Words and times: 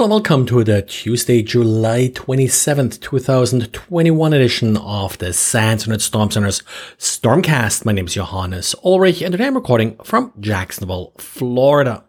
Well, 0.00 0.08
welcome 0.08 0.46
to 0.46 0.64
the 0.64 0.80
Tuesday, 0.80 1.42
July 1.42 2.08
27th, 2.14 3.02
2021 3.02 4.32
edition 4.32 4.78
of 4.78 5.18
the 5.18 5.34
SANS 5.34 5.82
Internet 5.82 6.00
Storm 6.00 6.30
Center's 6.30 6.62
Stormcast. 6.96 7.84
My 7.84 7.92
name 7.92 8.06
is 8.06 8.14
Johannes 8.14 8.74
Ulrich 8.82 9.20
and 9.20 9.32
today 9.32 9.46
I'm 9.46 9.56
recording 9.56 9.96
from 10.02 10.32
Jacksonville, 10.40 11.12
Florida. 11.18 12.02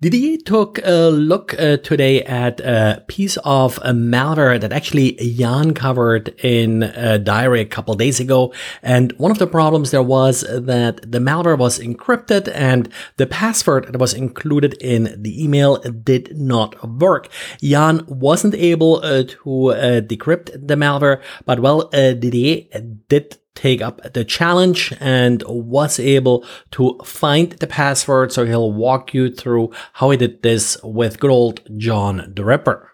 Didier 0.00 0.38
took 0.38 0.78
a 0.84 1.10
look 1.10 1.58
uh, 1.58 1.78
today 1.78 2.22
at 2.22 2.60
a 2.60 3.02
piece 3.08 3.36
of 3.38 3.78
a 3.78 3.90
malware 3.90 4.60
that 4.60 4.72
actually 4.72 5.14
Jan 5.14 5.74
covered 5.74 6.28
in 6.38 6.84
a 6.84 7.18
diary 7.18 7.62
a 7.62 7.64
couple 7.64 7.96
days 7.96 8.20
ago. 8.20 8.54
And 8.80 9.10
one 9.18 9.32
of 9.32 9.40
the 9.40 9.48
problems 9.48 9.90
there 9.90 10.00
was 10.00 10.42
that 10.42 11.00
the 11.10 11.18
malware 11.18 11.58
was 11.58 11.80
encrypted 11.80 12.48
and 12.54 12.88
the 13.16 13.26
password 13.26 13.92
that 13.92 13.98
was 13.98 14.14
included 14.14 14.74
in 14.74 15.20
the 15.20 15.42
email 15.42 15.78
did 15.78 16.38
not 16.38 16.88
work. 16.88 17.28
Jan 17.60 18.04
wasn't 18.06 18.54
able 18.54 19.00
uh, 19.02 19.24
to 19.24 19.72
uh, 19.72 20.00
decrypt 20.00 20.64
the 20.64 20.76
malware, 20.76 21.20
but 21.44 21.58
well, 21.58 21.90
uh, 21.92 22.12
Didier 22.12 22.66
did 23.08 23.36
take 23.58 23.82
up 23.82 24.00
the 24.14 24.24
challenge 24.24 24.94
and 25.00 25.42
was 25.46 25.98
able 25.98 26.44
to 26.70 26.98
find 27.04 27.50
the 27.52 27.66
password. 27.66 28.32
So 28.32 28.46
he'll 28.46 28.72
walk 28.72 29.12
you 29.12 29.34
through 29.34 29.72
how 29.94 30.10
he 30.10 30.16
did 30.16 30.42
this 30.42 30.78
with 30.84 31.18
good 31.18 31.30
old 31.30 31.60
John 31.76 32.32
the 32.34 32.44
Ripper. 32.44 32.92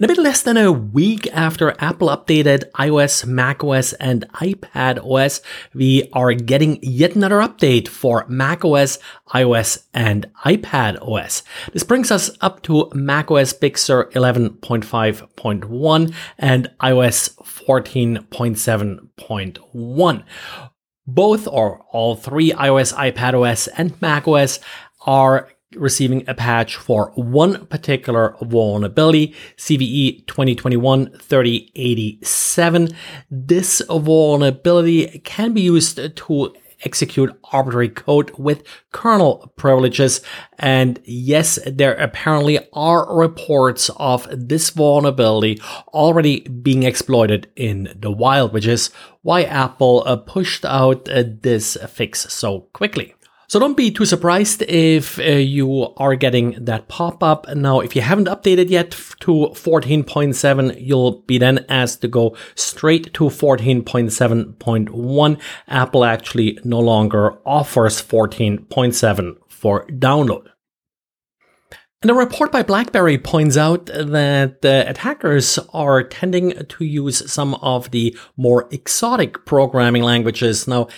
In 0.00 0.04
a 0.04 0.08
bit 0.08 0.18
less 0.18 0.42
than 0.42 0.56
a 0.56 0.70
week 0.70 1.26
after 1.32 1.74
Apple 1.80 2.06
updated 2.06 2.70
iOS, 2.76 3.26
macOS, 3.26 3.92
and 3.94 4.24
iPad 4.34 5.04
OS, 5.04 5.40
we 5.74 6.08
are 6.12 6.32
getting 6.34 6.78
yet 6.82 7.16
another 7.16 7.38
update 7.38 7.88
for 7.88 8.24
macOS, 8.28 9.00
iOS, 9.34 9.82
and 9.92 10.30
iPad 10.44 11.02
OS. 11.02 11.42
This 11.72 11.82
brings 11.82 12.12
us 12.12 12.30
up 12.40 12.62
to 12.62 12.88
macOS 12.94 13.52
Big 13.52 13.76
Sur 13.76 14.08
11.5.1 14.12 16.14
and 16.38 16.70
iOS 16.80 17.34
14.7.1. 17.42 20.24
Both 21.08 21.48
or 21.48 21.80
all 21.90 22.14
three 22.14 22.52
iOS, 22.52 22.94
iPad 22.94 23.34
OS, 23.34 23.66
and 23.66 24.00
macOS 24.00 24.60
are 25.06 25.48
receiving 25.76 26.26
a 26.28 26.34
patch 26.34 26.76
for 26.76 27.12
one 27.14 27.66
particular 27.66 28.34
vulnerability, 28.40 29.34
CVE 29.56 30.24
2021-3087. 30.24 32.94
This 33.30 33.82
vulnerability 33.88 35.20
can 35.20 35.52
be 35.52 35.60
used 35.60 36.16
to 36.16 36.54
execute 36.84 37.36
arbitrary 37.52 37.88
code 37.88 38.30
with 38.38 38.62
kernel 38.92 39.52
privileges. 39.56 40.20
And 40.58 41.00
yes, 41.04 41.58
there 41.66 41.94
apparently 41.94 42.60
are 42.72 43.16
reports 43.16 43.90
of 43.96 44.28
this 44.30 44.70
vulnerability 44.70 45.60
already 45.88 46.40
being 46.40 46.84
exploited 46.84 47.50
in 47.56 47.94
the 47.98 48.12
wild, 48.12 48.52
which 48.52 48.66
is 48.66 48.90
why 49.22 49.42
Apple 49.42 50.04
uh, 50.06 50.16
pushed 50.16 50.64
out 50.64 51.08
uh, 51.08 51.24
this 51.26 51.76
fix 51.88 52.32
so 52.32 52.60
quickly. 52.72 53.14
So 53.48 53.58
don't 53.58 53.76
be 53.78 53.90
too 53.90 54.04
surprised 54.04 54.60
if 54.68 55.18
uh, 55.18 55.22
you 55.22 55.94
are 55.96 56.14
getting 56.16 56.62
that 56.66 56.88
pop 56.88 57.22
up. 57.22 57.48
Now, 57.56 57.80
if 57.80 57.96
you 57.96 58.02
haven't 58.02 58.28
updated 58.28 58.68
yet 58.68 58.90
to 58.90 59.48
14.7, 59.54 60.76
you'll 60.78 61.22
be 61.22 61.38
then 61.38 61.64
asked 61.70 62.02
to 62.02 62.08
go 62.08 62.36
straight 62.54 63.14
to 63.14 63.24
14.7.1. 63.24 65.40
Apple 65.66 66.04
actually 66.04 66.58
no 66.62 66.78
longer 66.78 67.38
offers 67.46 68.02
14.7 68.02 69.36
for 69.48 69.86
download. 69.86 70.48
And 72.02 72.10
a 72.10 72.14
report 72.14 72.52
by 72.52 72.62
BlackBerry 72.62 73.16
points 73.16 73.56
out 73.56 73.86
that 73.86 74.58
uh, 74.62 74.84
attackers 74.86 75.58
are 75.72 76.02
tending 76.04 76.66
to 76.66 76.84
use 76.84 77.32
some 77.32 77.54
of 77.54 77.92
the 77.92 78.14
more 78.36 78.68
exotic 78.70 79.46
programming 79.46 80.02
languages. 80.04 80.68
Now, 80.68 80.88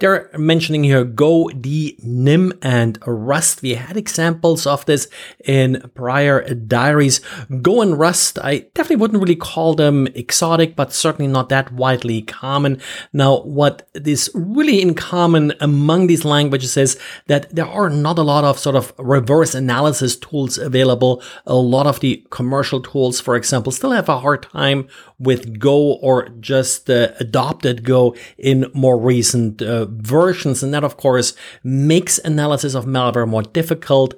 they're 0.00 0.30
mentioning 0.36 0.84
here 0.84 1.04
Go, 1.04 1.48
D, 1.48 1.98
Nim, 2.02 2.52
and 2.62 2.98
Rust. 3.06 3.62
We 3.62 3.74
had 3.74 3.96
examples 3.96 4.66
of 4.66 4.84
this 4.86 5.08
in 5.44 5.90
prior 5.94 6.54
diaries. 6.54 7.20
Go 7.62 7.82
and 7.82 7.98
Rust, 7.98 8.38
I 8.42 8.60
definitely 8.74 8.96
wouldn't 8.96 9.22
really 9.22 9.36
call 9.36 9.74
them 9.74 10.06
exotic, 10.08 10.74
but 10.74 10.92
certainly 10.92 11.30
not 11.30 11.50
that 11.50 11.72
widely 11.72 12.22
common. 12.22 12.80
Now, 13.12 13.42
what 13.42 13.88
is 13.94 14.30
really 14.34 14.80
in 14.80 14.94
common 14.94 15.52
among 15.60 16.06
these 16.06 16.24
languages 16.24 16.76
is 16.76 16.98
that 17.26 17.54
there 17.54 17.66
are 17.66 17.90
not 17.90 18.18
a 18.18 18.22
lot 18.22 18.44
of 18.44 18.58
sort 18.58 18.76
of 18.76 18.92
reverse 18.98 19.54
analysis 19.54 20.16
tools 20.16 20.58
available. 20.58 21.22
A 21.46 21.54
lot 21.54 21.86
of 21.86 22.00
the 22.00 22.24
commercial 22.30 22.80
tools, 22.80 23.20
for 23.20 23.36
example, 23.36 23.72
still 23.72 23.92
have 23.92 24.08
a 24.08 24.20
hard 24.20 24.42
time 24.42 24.88
with 25.18 25.58
Go 25.58 25.92
or 25.94 26.30
just 26.40 26.88
uh, 26.88 27.08
adopted 27.20 27.84
Go 27.84 28.16
in 28.38 28.70
more 28.72 28.98
recent 28.98 29.60
uh, 29.60 29.86
versions. 29.90 30.62
And 30.62 30.72
that, 30.74 30.84
of 30.84 30.96
course, 30.96 31.34
makes 31.62 32.18
analysis 32.18 32.74
of 32.74 32.86
malware 32.86 33.28
more 33.28 33.42
difficult, 33.42 34.14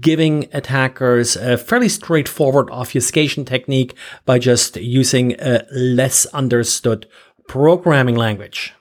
giving 0.00 0.48
attackers 0.52 1.36
a 1.36 1.56
fairly 1.56 1.88
straightforward 1.88 2.70
obfuscation 2.70 3.44
technique 3.44 3.94
by 4.24 4.38
just 4.38 4.76
using 4.76 5.34
a 5.40 5.64
less 5.72 6.26
understood 6.26 7.06
programming 7.46 8.16
language. 8.16 8.74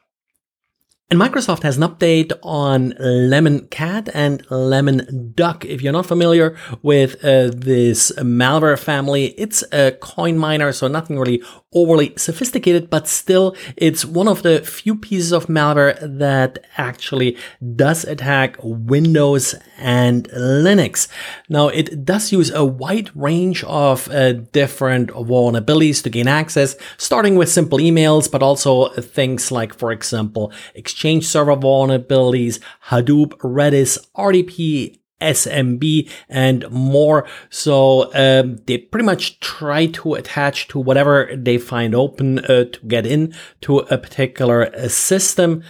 And 1.12 1.20
Microsoft 1.20 1.64
has 1.64 1.78
an 1.78 1.82
update 1.82 2.34
on 2.44 2.94
Lemon 3.00 3.68
Cat 3.70 4.10
and 4.14 4.46
Lemon 4.52 5.32
Duck. 5.34 5.66
If 5.66 5.82
you're 5.82 5.92
not 5.92 6.06
familiar 6.06 6.56
with 6.84 7.16
uh, 7.26 7.50
this 7.52 8.12
malware 8.20 8.78
family, 8.78 9.30
it's 9.30 9.64
a 9.72 9.94
coin 9.94 10.38
miner, 10.38 10.72
so 10.72 10.88
nothing 10.88 11.18
really 11.18 11.42
overly 11.74 12.14
sophisticated, 12.16 12.92
but 12.92 13.08
still 13.08 13.56
it's 13.76 14.06
one 14.06 14.28
of 14.28 14.44
the 14.44 14.60
few 14.62 14.96
pieces 14.96 15.32
of 15.32 15.48
malware 15.48 15.98
that 16.20 16.60
actually 16.78 17.36
does 17.76 18.04
attack 18.04 18.58
Windows 18.62 19.56
and 19.80 20.30
Linux. 20.30 21.08
Now 21.48 21.70
it 21.70 22.06
does 22.06 22.32
use 22.32 22.52
a 22.52 22.64
wide 22.64 23.10
range 23.16 23.64
of 23.64 24.10
uh, 24.12 24.34
different 24.34 25.10
vulnerabilities 25.10 26.04
to 26.04 26.12
gain 26.12 26.28
access, 26.28 26.76
starting 26.98 27.36
with 27.36 27.50
simple 27.50 27.80
emails, 27.80 28.32
but 28.32 28.44
also 28.44 28.90
things 28.90 29.52
like, 29.52 29.74
for 29.74 29.92
example, 29.92 30.52
Exchange 30.76 30.99
server 31.22 31.56
vulnerabilities, 31.56 32.60
Hadoop, 32.86 33.32
Redis, 33.40 33.98
RDP, 34.16 35.00
SMB 35.22 36.10
and 36.30 36.70
more. 36.72 37.28
So 37.50 38.12
um, 38.14 38.58
they 38.66 38.78
pretty 38.78 39.06
much 39.06 39.40
try 39.40 39.88
to 39.88 40.14
attach 40.14 40.68
to 40.70 40.80
whatever 40.80 41.30
they 41.36 41.58
find 41.58 41.94
open 41.94 42.40
uh, 42.40 42.66
to 42.66 42.80
get 42.88 43.06
in 43.06 43.34
to 43.62 43.80
a 43.80 43.98
particular 43.98 44.74
uh, 44.74 44.88
system. 44.88 45.64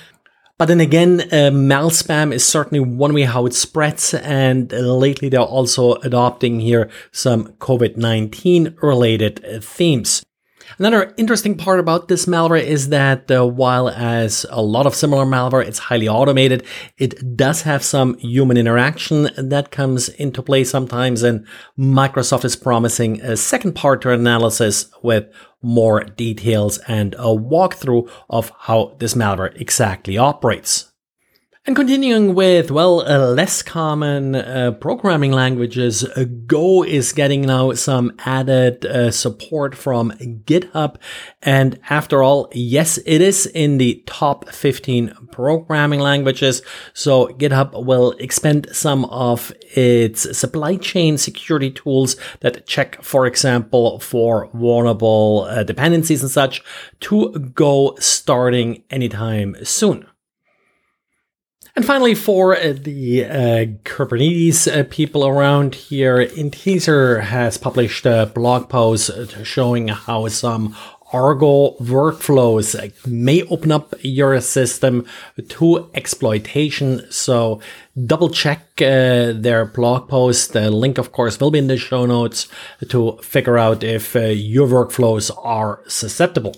But 0.58 0.68
then 0.68 0.82
again, 0.82 1.22
uh, 1.22 1.52
spam 1.90 2.34
is 2.34 2.46
certainly 2.46 2.82
one 2.82 3.14
way 3.14 3.24
how 3.24 3.46
it 3.46 3.54
spreads. 3.54 4.14
And 4.14 4.72
lately 4.72 5.30
they're 5.30 5.40
also 5.40 5.94
adopting 5.96 6.60
here 6.60 6.90
some 7.12 7.54
COVID-19 7.54 8.82
related 8.82 9.44
uh, 9.46 9.62
themes. 9.62 10.24
Another 10.78 11.14
interesting 11.18 11.58
part 11.58 11.80
about 11.80 12.08
this 12.08 12.26
malware 12.26 12.64
is 12.64 12.90
that 12.90 13.30
uh, 13.32 13.46
while 13.46 13.90
as 13.90 14.46
a 14.50 14.62
lot 14.62 14.86
of 14.86 14.96
similar 14.96 15.26
malware, 15.26 15.66
it's 15.66 15.80
highly 15.80 16.08
automated, 16.08 16.66
it 16.98 17.36
does 17.36 17.64
have 17.64 17.84
some 17.84 18.18
human 18.20 18.58
interaction 18.58 19.30
that 19.38 19.72
comes 19.72 20.10
into 20.10 20.42
play 20.42 20.64
sometimes. 20.64 21.24
And 21.24 21.46
Microsoft 21.78 22.46
is 22.46 22.56
promising 22.56 23.22
a 23.22 23.36
second 23.36 23.74
part 23.74 24.02
to 24.04 24.12
analysis 24.12 24.90
with 25.02 25.28
more 25.62 26.04
details 26.04 26.78
and 26.88 27.16
a 27.16 27.36
walkthrough 27.36 28.10
of 28.30 28.52
how 28.60 28.96
this 29.00 29.14
malware 29.14 29.60
exactly 29.60 30.18
operates. 30.18 30.89
And 31.70 31.76
continuing 31.76 32.34
with, 32.34 32.72
well, 32.72 33.02
uh, 33.02 33.28
less 33.28 33.62
common 33.62 34.34
uh, 34.34 34.72
programming 34.82 35.32
languages, 35.32 36.04
uh, 36.04 36.26
Go 36.48 36.84
is 36.84 37.14
getting 37.14 37.42
now 37.42 37.74
some 37.74 38.12
added 38.26 38.88
uh, 38.88 39.12
support 39.12 39.76
from 39.76 40.10
GitHub. 40.46 40.96
And 41.44 41.80
after 41.92 42.24
all, 42.24 42.50
yes, 42.54 42.98
it 43.06 43.22
is 43.22 43.46
in 43.46 43.78
the 43.78 44.02
top 44.08 44.50
15 44.50 45.14
programming 45.32 46.00
languages. 46.00 46.64
So 46.96 47.28
GitHub 47.28 47.86
will 47.86 48.14
expand 48.14 48.70
some 48.72 49.06
of 49.06 49.54
its 49.76 50.36
supply 50.36 50.76
chain 50.78 51.20
security 51.20 51.70
tools 51.70 52.16
that 52.40 52.66
check, 52.66 53.00
for 53.04 53.28
example, 53.28 54.00
for 54.00 54.50
vulnerable 54.56 55.46
uh, 55.48 55.62
dependencies 55.62 56.24
and 56.24 56.32
such 56.32 56.64
to 57.02 57.30
Go 57.54 57.96
starting 58.00 58.82
anytime 58.90 59.56
soon. 59.64 60.08
And 61.76 61.86
finally, 61.86 62.16
for 62.16 62.56
the 62.56 63.26
uh, 63.26 63.66
Kubernetes 63.84 64.68
uh, 64.68 64.84
people 64.90 65.26
around 65.26 65.76
here, 65.76 66.26
Intezer 66.26 67.22
has 67.22 67.58
published 67.58 68.06
a 68.06 68.32
blog 68.34 68.70
post 68.70 69.12
showing 69.46 69.88
how 69.90 70.28
some 70.28 70.76
Argo 71.12 71.76
workflows 71.78 72.76
may 73.08 73.44
open 73.44 73.72
up 73.72 73.96
your 74.02 74.40
system 74.42 75.06
to 75.48 75.90
exploitation. 75.94 77.12
So 77.12 77.62
double 78.06 78.30
check 78.30 78.60
uh, 78.82 79.34
their 79.34 79.66
blog 79.66 80.08
post. 80.08 80.54
The 80.54 80.70
link, 80.70 80.98
of 80.98 81.12
course, 81.12 81.40
will 81.40 81.52
be 81.52 81.60
in 81.60 81.68
the 81.68 81.78
show 81.78 82.06
notes 82.06 82.48
to 82.90 83.18
figure 83.24 83.58
out 83.58 83.84
if 83.84 84.16
uh, 84.16 84.20
your 84.20 84.68
workflows 84.68 85.32
are 85.44 85.82
susceptible. 85.88 86.56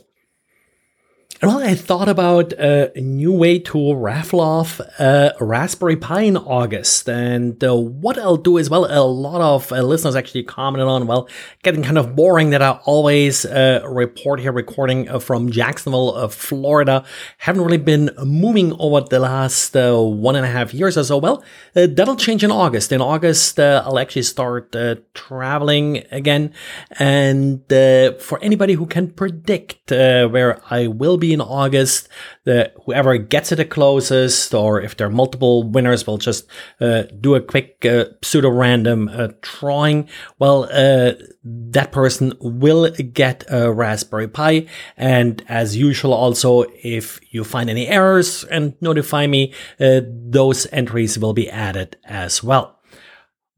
Well, 1.44 1.64
I 1.64 1.74
thought 1.74 2.08
about 2.08 2.54
a 2.54 2.92
new 3.02 3.32
way 3.32 3.58
to 3.58 3.96
raffle 3.96 4.40
off 4.42 4.80
a 5.00 5.34
Raspberry 5.40 5.96
Pi 5.96 6.22
in 6.22 6.38
August. 6.38 7.10
And 7.10 7.64
uh, 7.64 7.76
what 7.76 8.20
I'll 8.20 8.38
do 8.38 8.60
is, 8.60 8.70
well, 8.70 8.86
a 8.86 9.02
lot 9.02 9.42
of 9.42 9.72
uh, 9.72 9.82
listeners 9.82 10.16
actually 10.16 10.44
commented 10.44 10.88
on, 10.88 11.08
well, 11.08 11.28
getting 11.64 11.82
kind 11.82 11.98
of 11.98 12.16
boring 12.16 12.52
that 12.52 12.62
I 12.62 12.80
always 12.86 13.44
uh, 13.44 13.82
report 13.90 14.40
here 14.40 14.52
recording 14.52 15.10
uh, 15.10 15.18
from 15.18 15.50
Jacksonville, 15.50 16.16
uh, 16.16 16.28
Florida. 16.28 17.04
Haven't 17.40 17.64
really 17.64 17.78
been 17.78 18.12
moving 18.24 18.74
over 18.74 19.02
the 19.02 19.20
last 19.20 19.76
uh, 19.76 20.00
one 20.00 20.36
and 20.36 20.46
a 20.46 20.50
half 20.50 20.76
years 20.76 20.96
or 20.96 21.04
so. 21.04 21.18
Well, 21.18 21.44
that'll 21.74 22.18
change 22.18 22.44
in 22.44 22.52
August. 22.52 22.92
In 22.92 23.02
August, 23.02 23.60
I'll 23.60 23.98
actually 23.98 24.22
start 24.22 24.76
traveling 25.16 26.04
again. 26.12 26.54
And 27.00 27.64
for 27.68 28.38
anybody 28.44 28.74
who 28.74 28.86
can 28.86 29.10
predict 29.10 29.90
where 29.90 30.62
I 30.70 30.86
will 30.86 31.18
be 31.18 31.31
in 31.34 31.42
August. 31.42 32.10
The 32.44 32.72
whoever 32.86 33.18
gets 33.18 33.52
it 33.52 33.58
the 33.58 33.66
closest, 33.66 34.54
or 34.54 34.82
if 34.82 34.98
there 34.98 35.08
are 35.08 35.12
multiple 35.12 35.64
winners, 35.64 36.06
will 36.06 36.18
just 36.18 36.48
uh, 36.80 37.04
do 37.20 37.36
a 37.36 37.42
quick 37.42 37.86
uh, 37.86 38.06
pseudo 38.24 38.50
random 38.50 39.10
uh, 39.10 39.30
drawing. 39.42 40.10
Well, 40.40 40.70
uh, 40.72 41.14
that 41.44 41.92
person 41.92 42.34
will 42.40 42.90
get 42.92 43.44
a 43.50 43.72
Raspberry 43.72 44.28
Pi, 44.28 44.68
and 44.98 45.44
as 45.48 45.76
usual, 45.76 46.14
also 46.14 46.66
if 46.84 47.20
you 47.32 47.44
find 47.44 47.70
any 47.70 47.88
errors 47.88 48.44
and 48.46 48.76
notify 48.82 49.28
me, 49.28 49.54
uh, 49.80 50.02
those 50.06 50.68
entries 50.72 51.18
will 51.18 51.34
be 51.34 51.50
added 51.50 51.98
as 52.06 52.44
well. 52.44 52.80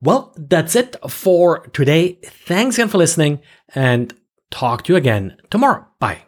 Well, 0.01 0.33
that's 0.37 0.75
it 0.75 0.97
for 1.09 1.67
today. 1.67 2.19
Thanks 2.23 2.75
again 2.75 2.89
for 2.89 2.97
listening 2.97 3.39
and 3.73 4.13
talk 4.51 4.83
to 4.83 4.93
you 4.93 4.97
again 4.97 5.37
tomorrow. 5.49 5.87
Bye. 5.99 6.23